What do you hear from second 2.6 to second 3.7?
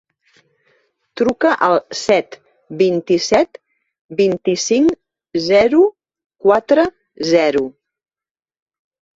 vint-i-set,